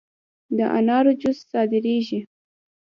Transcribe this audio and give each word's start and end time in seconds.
د 0.57 0.59
انارو 0.77 1.11
جوس 1.21 1.37
صادریږي؟ 1.51 2.19